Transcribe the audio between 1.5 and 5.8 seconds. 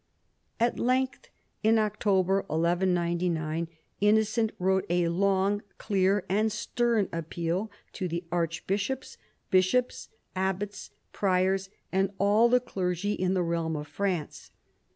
in October 1199 Innocent wrote a long,